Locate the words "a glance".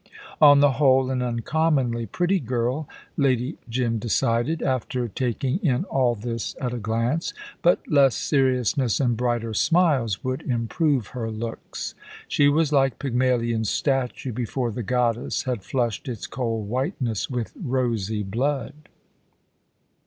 6.73-7.35